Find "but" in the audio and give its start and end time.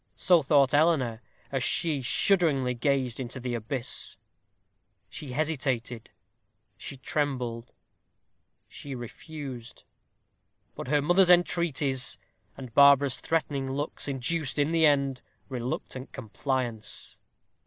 10.73-10.87